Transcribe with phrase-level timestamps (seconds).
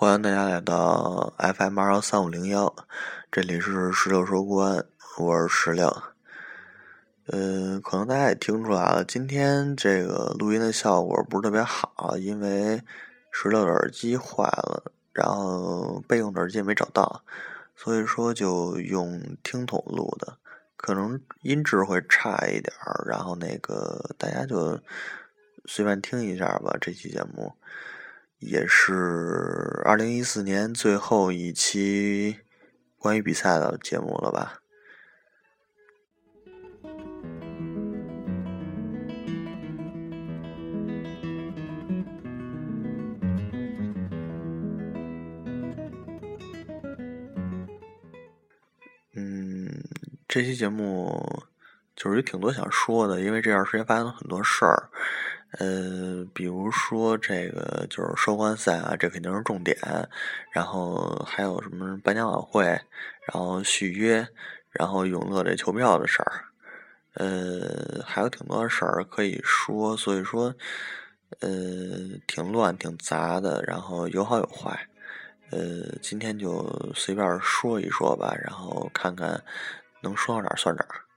[0.00, 2.72] 欢迎大家来到 FM 二幺三五零幺，
[3.32, 4.86] 这里是石榴收官，
[5.18, 5.92] 我是石榴。
[7.26, 12.80] 嗯，可能大家也听出来了，今天这个录音的效果不是特别好，因为
[13.32, 17.24] 石榴的耳机坏了，然后备用的耳机也没找到，
[17.74, 20.38] 所以说就用听筒录的，
[20.76, 24.78] 可能音质会差一点儿，然后那个大家就
[25.64, 27.52] 随便听一下吧，这期节目。
[28.38, 32.38] 也是二零一四年最后一期
[32.96, 34.60] 关于比赛的节目了吧？
[49.14, 49.82] 嗯，
[50.28, 51.42] 这期节目
[51.96, 54.90] 就是有挺多想说的，因为这段时间发生了很多事儿。
[55.52, 59.76] 呃，比如说这个就是收官赛啊，这肯定是重点。
[60.52, 64.28] 然后还有什么颁奖晚会，然后续约，
[64.70, 66.44] 然后永乐这球票的事儿，
[67.14, 69.96] 呃，还有挺多的事儿可以说。
[69.96, 70.54] 所以说，
[71.40, 71.48] 呃，
[72.26, 74.88] 挺乱挺杂的，然后有好有坏。
[75.50, 79.42] 呃，今天就随便说一说吧，然后看看
[80.02, 81.07] 能说到哪儿算哪儿。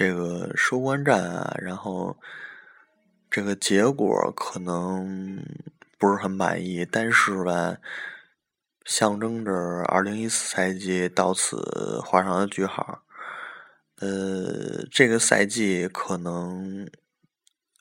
[0.00, 2.16] 这个收官战啊，然后
[3.30, 5.44] 这个结果可能
[5.98, 7.76] 不是很满意，但是吧，
[8.86, 9.52] 象征着
[9.88, 13.02] 二零一四赛季到此画上了句号。
[13.96, 16.88] 呃，这个赛季可能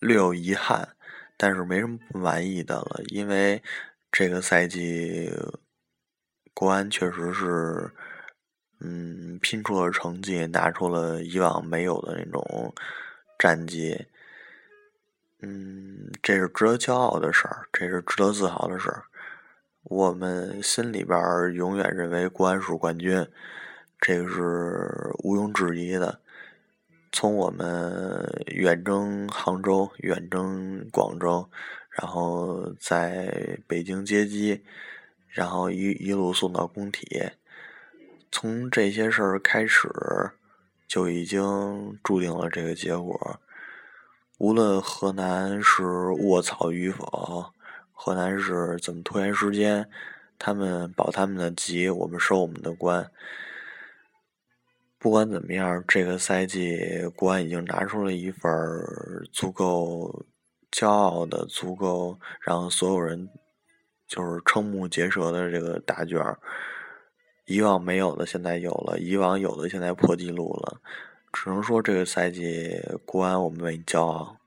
[0.02, 0.98] 略有遗憾，
[1.38, 3.64] 但是没什么不满意的了，因为
[4.12, 5.32] 这个赛季
[6.54, 7.90] 国安确实是。
[8.80, 12.74] 嗯，拼出了成绩，拿出了以往没有的那种
[13.38, 14.06] 战绩。
[15.42, 19.04] 嗯，这是值得骄傲的事儿，这是值得自豪的事儿。
[19.84, 21.18] 我们心里边
[21.54, 23.26] 永远认为国安是冠军，
[24.00, 26.20] 这个是毋庸置疑的。
[27.12, 31.50] 从我们远征杭州、远征广州，
[31.90, 34.64] 然后在北京接机，
[35.28, 37.32] 然后一一路送到工体。
[38.32, 39.90] 从这些事儿开始，
[40.88, 43.40] 就已经注定了这个结果。
[44.38, 47.52] 无论河南是卧槽与否，
[47.92, 49.90] 河南是怎么拖延时间，
[50.38, 53.12] 他们保他们的级，我们收我们的官。
[54.98, 56.78] 不管怎么样，这个赛季
[57.16, 58.52] 国安已经拿出了一份
[59.32, 60.26] 足够
[60.72, 63.30] 骄傲的、足够让所有人
[64.08, 66.18] 就是瞠目结舌的这个答卷。
[67.50, 70.80] 以往没有的现在有了，以往有的现在破纪录了，
[71.34, 74.38] 只能说这个赛季国安我们为你骄傲。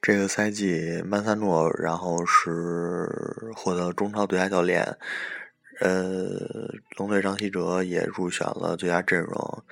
[0.00, 4.96] 这个赛季曼萨诺然后是获得中超最佳教练。
[5.80, 9.62] 呃，龙队张稀哲也入选了最佳阵容，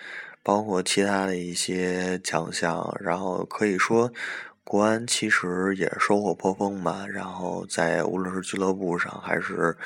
[0.43, 2.97] 包括其他的一些奖项。
[3.01, 4.11] 然后可以说，
[4.65, 7.07] 国安其实也收获颇丰吧。
[7.07, 9.77] 然后在无论是俱乐部上，还是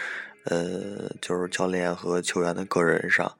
[0.44, 3.32] 呃，就是教练和球员的个人上，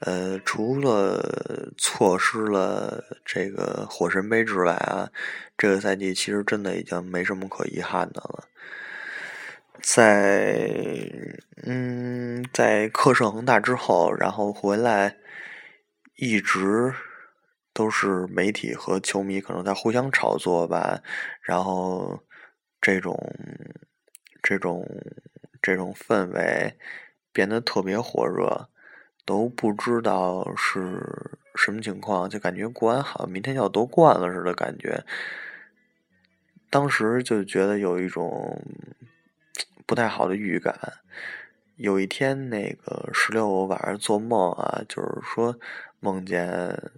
[0.00, 5.08] 呃，除了错失了这个火神杯之外啊，
[5.56, 8.44] 这个赛季其实真的已经没什么可遗憾的了。
[9.86, 11.06] 在
[11.62, 15.14] 嗯，在克胜恒大之后，然后回来，
[16.16, 16.94] 一直
[17.74, 21.02] 都是媒体和球迷可能在互相炒作吧，
[21.42, 22.18] 然后
[22.80, 23.14] 这种
[24.42, 24.88] 这种
[25.60, 26.78] 这种氛围
[27.30, 28.70] 变得特别火热，
[29.26, 35.04] 都不知道是什么情况，就感觉国安好像明天要夺冠了似的感觉，
[36.70, 38.62] 当时就觉得有一种。
[39.86, 40.74] 不太好的预感。
[41.76, 45.58] 有一天，那个十六我晚上做梦啊，就是说
[45.98, 46.92] 梦见，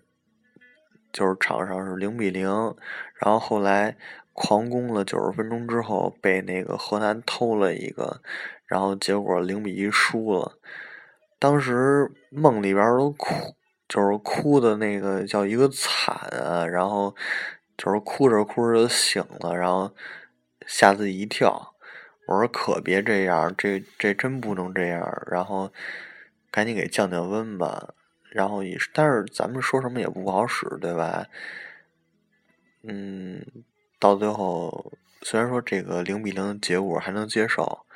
[1.13, 2.47] 就是场上是零比零，
[3.15, 3.97] 然后后来
[4.35, 8.21] 狂攻了九十分钟之后，被那个河南偷了一个，
[8.67, 10.59] 然后结果零比一输了。
[11.39, 13.55] 当时梦里边都哭，
[13.89, 17.17] 就是哭的那个叫一个惨啊，然后
[17.79, 19.95] 就是哭着哭着醒了，然后
[20.67, 21.73] 吓自己一跳。
[22.27, 25.23] 我说可别这样，这这真不能这样。
[25.31, 25.73] 然后
[26.51, 27.95] 赶紧给降降温吧。
[28.31, 31.27] 然后也是，但是咱们说什么也不好使，对吧？
[32.83, 33.47] 嗯，
[33.99, 34.93] 到最后
[35.23, 37.87] 虽然说这个零比零的结果还能接受，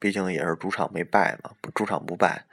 [0.00, 2.44] 毕竟也是主场没败嘛，主场不败。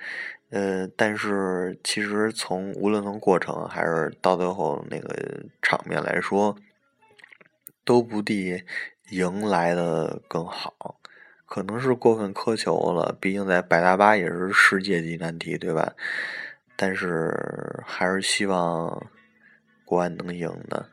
[0.51, 6.55] 呃，但是其实从无论从过程还是到最后那个场面来说，
[7.83, 8.63] 都不敌
[9.09, 11.00] 赢来的更好。
[11.51, 15.91] 可能是过分苛求了，毕竟在百大巴也是世界级难题，对吧？
[16.77, 19.05] 但是还是希望
[19.83, 20.85] 国安能赢的。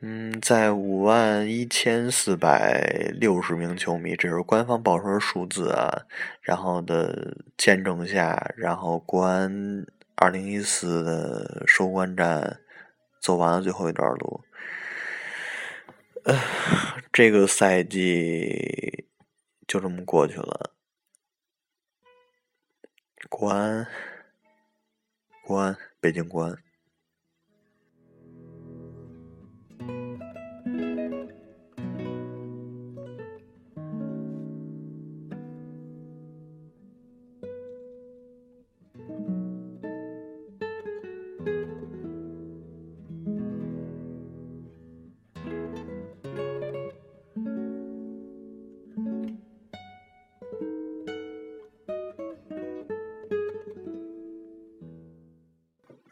[0.00, 6.02] 嗯，在五万一千四百六十名球迷，这是官方报出的数字啊。
[6.40, 9.86] 然后的见证下，然后国安
[10.16, 12.58] 二零一四的收官战
[13.20, 14.40] 走完了最后一段路。
[16.24, 16.34] 呃，
[17.12, 19.06] 这个赛季
[19.66, 20.74] 就这么过去了。
[23.28, 23.86] 国安，
[25.42, 26.62] 国安，北京国安。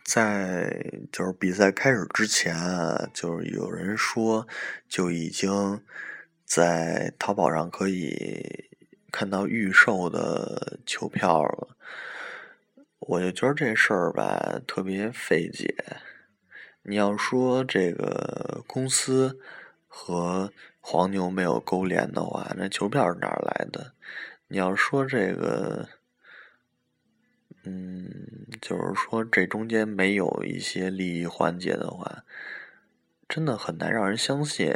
[0.09, 4.49] 在就是比赛开始之前啊，就是有人说
[4.89, 5.83] 就已经
[6.47, 8.71] 在淘宝上可以
[9.13, 11.77] 看到预售的球票了。
[13.01, 15.75] 我就觉得这事儿吧特别费解。
[16.85, 19.39] 你要说这个公司
[19.87, 20.51] 和
[20.81, 23.93] 黄牛没有勾连的话，那球票是哪来的？
[24.47, 25.87] 你要说这个。
[27.69, 32.25] 嗯，就是说这中间没有一些利益环节的话，
[33.29, 34.73] 真的很难让人相信。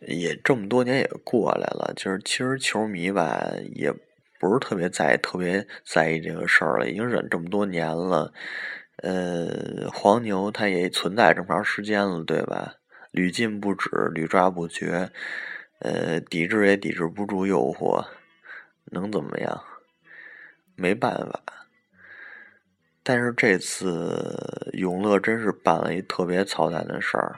[0.00, 3.92] 也这么多年也过来了，就是其实球迷吧，也
[4.40, 8.32] 不是特别在意特别在意这个事儿了，已经忍这么多年了。
[8.96, 12.74] 呃，黄牛它也存在这么长时间了，对吧？
[13.12, 15.10] 屡禁不止，屡抓不绝，
[15.78, 18.04] 呃，抵制也抵制不住诱惑，
[18.86, 19.62] 能怎么样？
[20.76, 21.42] 没办法。
[23.06, 27.36] 但是这次永乐真是办了一特别操蛋的事儿，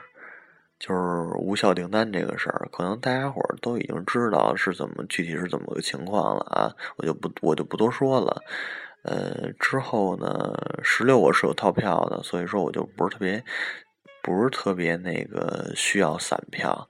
[0.79, 1.01] 就是
[1.37, 8.41] 无效订单这个事儿，可能大家伙儿都已经知道是怎么具体是怎么个情况了啊，我就不我就不多说了。
[9.03, 13.43] 呃，之后呢，十六我是有套票的，所以说我就不是特别
[14.23, 16.89] 不是特别那个需要散票。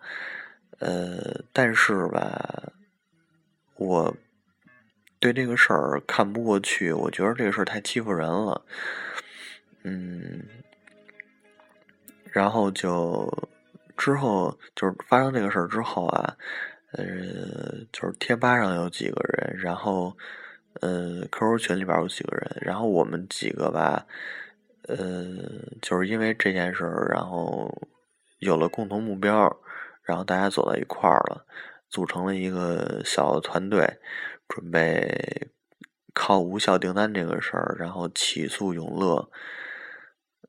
[0.78, 2.72] 呃，但是吧，
[3.78, 4.16] 我。
[5.20, 8.62] 对这个事儿看不过去，我觉得这个事儿太欺负人了，
[9.84, 10.46] 嗯，
[12.32, 13.50] 然后就
[13.98, 16.38] 之后就是发生这个事儿之后啊，
[16.92, 17.04] 呃，
[17.92, 20.16] 就是贴吧上有几个人，然后
[20.82, 24.06] 呃，QQ 群里边有几个人，然后我们几个吧，
[24.84, 24.98] 呃，
[25.82, 27.90] 就是因为这件事儿，然后
[28.38, 29.52] 有了共同目标，
[30.04, 31.44] 然后大家走到一块儿了，
[31.90, 34.00] 组成了一个小团队。
[34.48, 35.50] 准备
[36.14, 39.30] 靠无效订单这个事儿，然后起诉永乐。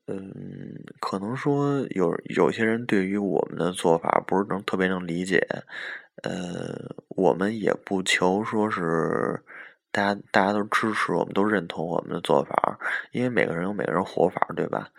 [0.07, 5.47] 嗯，可能说有有些人对于我们的做法不是能特别能理解。
[6.23, 9.43] 呃，我们也不求说是
[9.91, 12.79] 大家大家都支持，我们都认同我们的做法，
[13.11, 14.89] 因为每个人有每个人活法，对吧？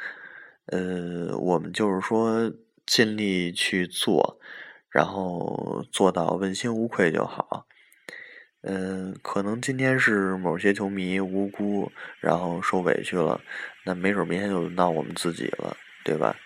[0.66, 2.50] 呃，我们就是说
[2.86, 4.38] 尽力去做，
[4.90, 7.66] 然后做到问心无愧就好。
[8.62, 11.90] 嗯，可能今天是某些球迷无辜，
[12.20, 13.40] 然后受委屈了，
[13.84, 15.74] 那没准明天就轮到我们自己了，
[16.04, 16.36] 对吧？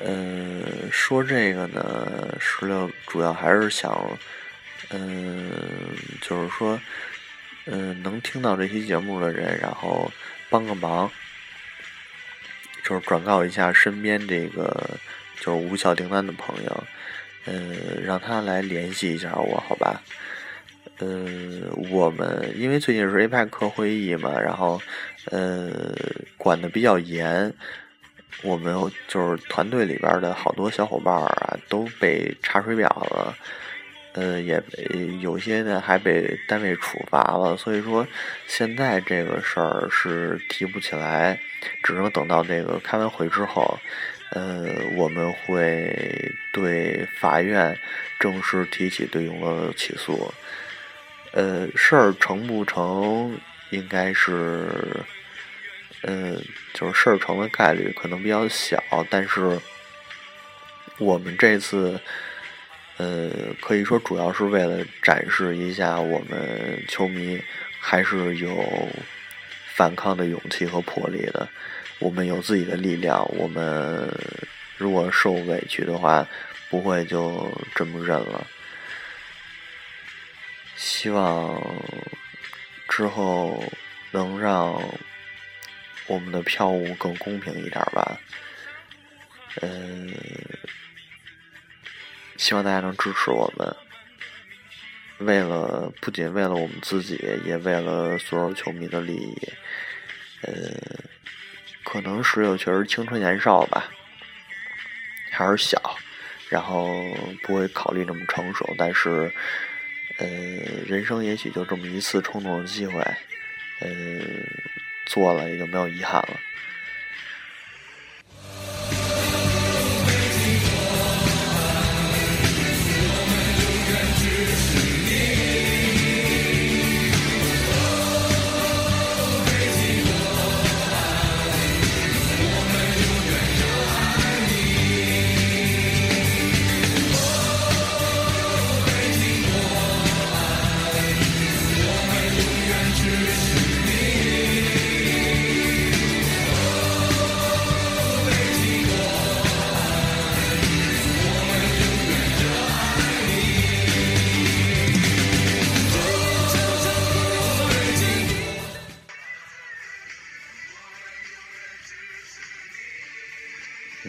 [0.00, 4.08] 嗯，说这个呢，石榴主要还是想，
[4.90, 5.50] 嗯，
[6.20, 6.78] 就是说，
[7.64, 10.08] 嗯，能听到这期节目的人，然后
[10.48, 11.10] 帮个忙，
[12.84, 14.96] 就是转告一下身边这个
[15.40, 16.84] 就是无效订单的朋友，
[17.46, 20.00] 嗯，让他来联系一下我，好吧？
[20.98, 21.26] 呃，
[21.90, 24.80] 我们因为最近是 APEC 会议嘛，然后
[25.30, 25.70] 呃
[26.38, 27.52] 管的比较严，
[28.42, 28.74] 我们
[29.06, 33.36] 就是团队里边的好多小伙伴啊都被查水表了，
[34.14, 34.62] 呃也
[35.20, 38.06] 有些呢还被单位处罚了，所以说
[38.46, 41.38] 现在这个事儿是提不起来，
[41.82, 43.78] 只能等到这个开完会之后，
[44.30, 44.64] 呃
[44.96, 47.78] 我们会对法院
[48.18, 50.32] 正式提起对永乐的起诉。
[51.36, 53.38] 呃，事儿成不成，
[53.68, 54.66] 应该是，
[56.00, 56.40] 呃，
[56.72, 59.60] 就是事儿成的概率可能比较小，但是
[60.96, 62.00] 我们这次，
[62.96, 67.38] 呃，可以说主要是为了展示一下我们球迷
[67.78, 68.56] 还是有
[69.74, 71.46] 反抗的勇气和魄力的，
[71.98, 74.10] 我们有自己的力量，我们
[74.78, 76.26] 如果受委屈的话，
[76.70, 78.46] 不会就这么认了。
[80.76, 81.60] 希望
[82.88, 83.64] 之后
[84.10, 84.80] 能让
[86.06, 88.20] 我们的票务更公平一点吧。
[89.62, 90.14] 嗯，
[92.36, 93.74] 希望大家能支持我们。
[95.18, 99.34] 为了不仅为了我们自己，也为了所有球迷的利益。
[100.42, 100.52] 呃，
[101.84, 103.90] 可能十六确实青春年少吧，
[105.32, 105.80] 还是小，
[106.50, 106.92] 然后
[107.42, 109.32] 不会考虑那么成熟，但是。
[110.18, 110.26] 呃，
[110.86, 113.00] 人生也许就这么一次冲动的机会，
[113.80, 113.88] 呃，
[115.04, 116.40] 做了也就没有遗憾了。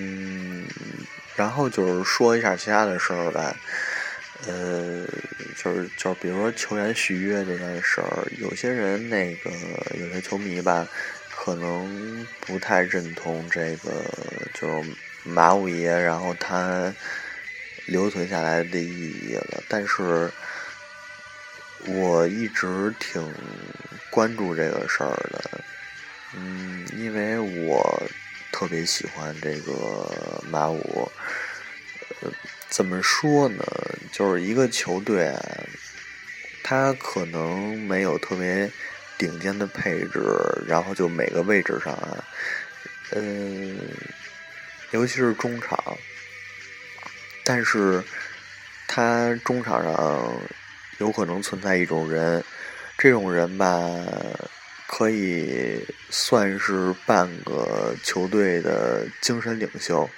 [0.08, 3.56] 嗯然后就是说一下其他的事儿吧，
[4.46, 5.06] 呃，
[5.56, 9.52] 就是就是比如说球员续约这件事儿，有些人那个
[10.00, 10.88] 有些球迷吧，
[11.30, 16.96] 可能不太认同这个，就是马五爷，然后他
[17.86, 19.64] 留存下来的意义了。
[19.68, 20.34] 但是
[21.78, 23.22] 我一直挺
[24.10, 25.64] 关注这个事儿的，
[26.34, 28.12] 嗯，因为我。
[28.52, 31.12] 特别喜欢这个马五，
[32.22, 32.32] 呃，
[32.70, 33.64] 怎么说呢？
[34.12, 35.32] 就是一个球队，
[36.64, 38.70] 他可能没有特别
[39.18, 40.22] 顶尖的配置，
[40.68, 41.96] 然后就每个位置上，
[43.12, 43.78] 嗯，
[44.92, 45.78] 尤其是中场，
[47.44, 48.04] 但是
[48.88, 50.34] 他中场上
[50.98, 52.44] 有可能存在一种人，
[52.98, 53.68] 这种人吧。
[54.88, 60.10] 可以算是半个球队的精神领袖，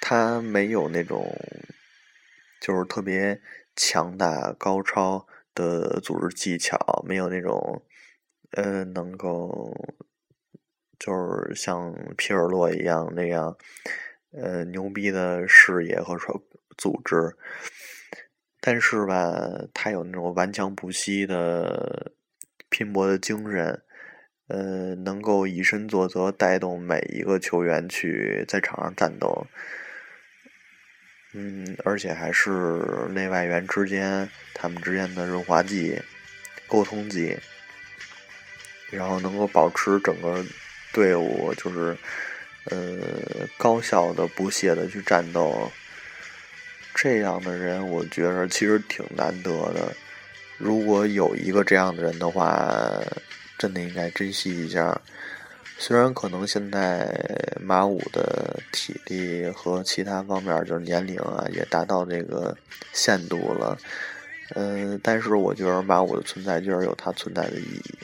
[0.00, 1.36] 他没有那种
[2.60, 3.40] 就是特别
[3.76, 7.82] 强大高超的组织技巧，没有那种
[8.52, 9.76] 呃能够
[10.98, 13.54] 就是像皮尔洛一样那样
[14.32, 16.42] 呃牛逼的视野和说
[16.78, 17.36] 组织，
[18.60, 19.38] 但是吧，
[19.74, 22.12] 他有那种顽强不息的。
[22.78, 23.82] 拼搏的精神，
[24.46, 29.48] 呃，能够以身作则，带动每一个球员去在场上战斗，
[31.34, 36.00] 嗯，而且还是内外援之间他们之间的润滑剂、
[36.68, 37.36] 沟通剂，
[38.92, 40.44] 然后能够保持整个
[40.92, 41.96] 队伍就是
[42.66, 45.68] 呃高效的、不懈的去战斗，
[46.94, 49.92] 这样的人，我觉得其实挺难得的。
[50.58, 53.00] 如果有一个这样的人的话，
[53.56, 55.00] 真的应该珍惜一下。
[55.78, 57.08] 虽然可能现在
[57.60, 62.56] 马五的体力和其他方面，就是年龄啊，也达到这个
[62.92, 63.78] 限度了，
[64.56, 67.94] 嗯，但是我觉得马五的存在就是有它存在的意义。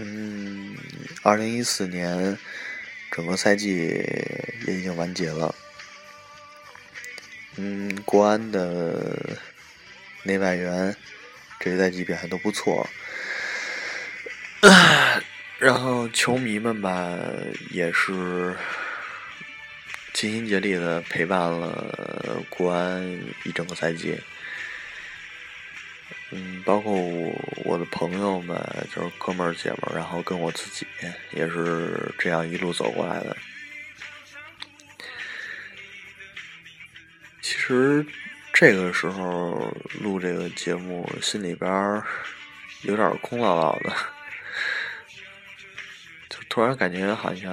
[0.00, 0.76] 嗯，
[1.22, 2.38] 二零一四年
[3.10, 4.00] 整个赛季
[4.64, 5.52] 也已经完结了。
[7.56, 9.36] 嗯，国安的
[10.22, 10.94] 内外援
[11.58, 12.88] 这个赛季表现都不错，
[15.58, 17.18] 然后球迷们吧
[17.72, 18.56] 也是
[20.12, 23.02] 尽心竭力的陪伴了国安
[23.42, 24.16] 一整个赛季。
[26.30, 27.32] 嗯，包括我
[27.64, 28.54] 我的朋友们，
[28.94, 30.86] 就是哥们儿姐们儿，然后跟我自己
[31.32, 33.34] 也是这样一路走过来的。
[37.40, 38.04] 其实
[38.52, 42.02] 这个时候录这个节目，心里边
[42.82, 43.96] 有点空落落的，
[46.28, 47.50] 就突然感觉好像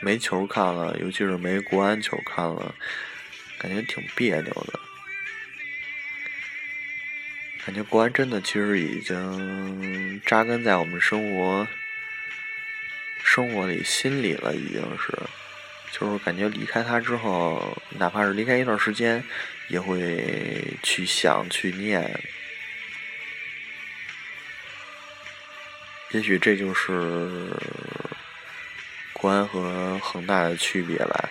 [0.00, 2.74] 没球看了，尤其是没国安球看了，
[3.58, 4.80] 感觉挺别扭的。
[7.64, 11.66] 感觉国安真的其实已经扎根在我们生活
[13.22, 15.16] 生活里、心里了，已经是。
[15.92, 19.22] 就是感觉离开他之后，哪怕是离开一段时间，
[19.68, 22.18] 也会去想、去念。
[26.12, 27.50] 也许这就是
[29.12, 31.28] 国安和恒大的区别吧。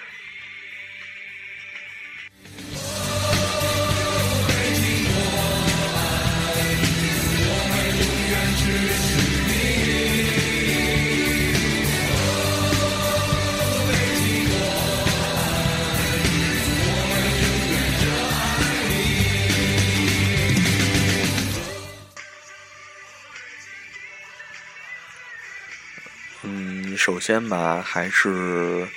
[27.03, 28.87] 首先吧，还是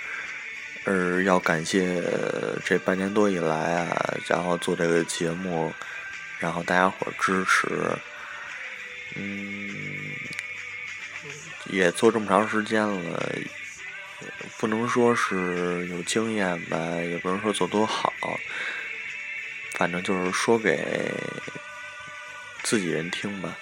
[0.84, 2.02] 呃要感谢
[2.62, 5.72] 这半年多以来啊，然后做这个节目，
[6.38, 7.66] 然后大家伙支持，
[9.14, 9.74] 嗯，
[11.70, 13.26] 也做这么长时间了，
[14.58, 18.12] 不能说是有经验吧，也不能说做多好，
[19.72, 21.10] 反正就是说给
[22.62, 23.56] 自己人听吧。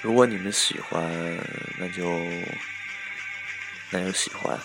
[0.00, 1.02] 如果你们喜欢，
[1.76, 2.20] 那就
[3.90, 4.56] 那就喜欢；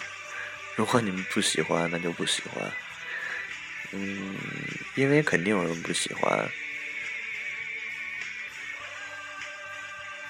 [0.75, 2.72] 如果你们不喜欢，那就不喜欢。
[3.92, 4.36] 嗯，
[4.96, 6.50] 因为肯定有人不喜欢。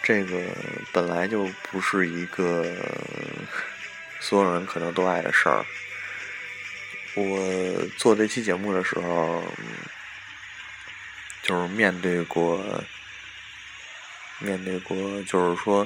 [0.02, 0.40] 这个
[0.92, 2.66] 本来就不是一个
[4.20, 5.66] 所有人可能都爱的事儿。
[7.16, 9.44] 我做这期节目的时候，
[11.44, 12.64] 就是面对过。
[14.42, 15.86] 面对过，就是说，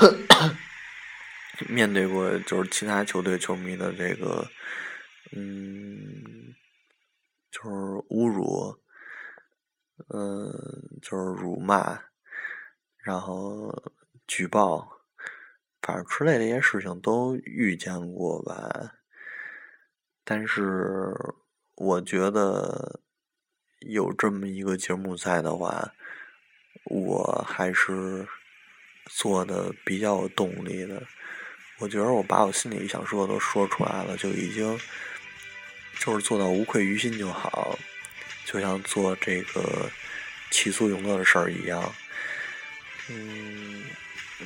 [1.68, 4.48] 面对过就是其他球队球迷的这个，
[5.32, 6.54] 嗯，
[7.50, 7.68] 就是
[8.08, 8.76] 侮辱，
[10.08, 10.50] 嗯，
[11.02, 12.00] 就是辱骂，
[12.98, 13.92] 然后
[14.26, 15.00] 举报，
[15.82, 18.94] 反正之类的一些事情都遇见过吧。
[20.24, 21.14] 但是
[21.74, 23.00] 我觉得
[23.80, 25.92] 有这么一个节目在的话。
[26.84, 28.26] 我还是
[29.12, 31.02] 做的比较有动力的。
[31.78, 34.78] 我觉得我把我心里想说的都说出来了，就已经
[35.98, 37.78] 就是做到无愧于心就好，
[38.44, 39.90] 就像做这个
[40.50, 41.94] 起诉永乐的事儿一样。
[43.08, 43.82] 嗯，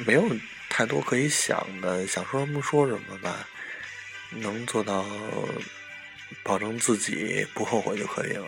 [0.07, 0.25] 没有
[0.71, 3.47] 太多可以想的，想说什么说什么吧，
[4.31, 5.05] 能做到
[6.43, 8.47] 保证自己不后悔就可以了。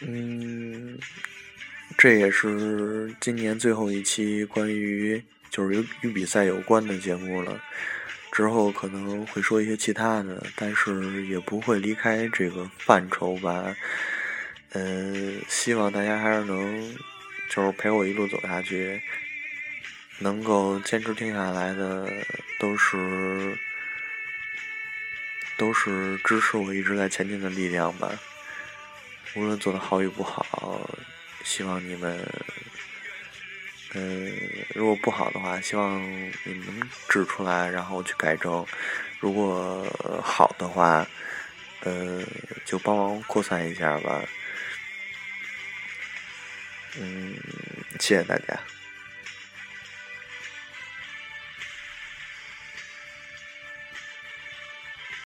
[0.00, 0.98] 嗯，
[2.00, 7.62] 这也是今年最后一期关于就是与与比赛有关的节目了。
[8.32, 13.76] 之后可能会说一些其他的，但是也不会离开这个范畴吧。
[14.70, 16.96] 嗯，希望大家还是能
[17.50, 18.98] 就是陪我一路走下去，
[20.20, 22.10] 能够坚持听下来的
[22.58, 23.54] 都是
[25.58, 28.10] 都是支持我一直在前进的力量吧。
[29.36, 30.80] 无论做的好与不好，
[31.44, 32.26] 希望你们，
[33.94, 34.32] 嗯，
[34.74, 36.00] 如果不好的话，希望
[36.44, 38.64] 你们指出来，然后去改正；
[39.18, 39.84] 如果
[40.22, 41.06] 好的话，
[41.80, 42.22] 呃，
[42.64, 44.22] 就帮忙扩散一下吧。
[46.98, 47.34] 嗯，
[47.98, 48.60] 谢谢大家。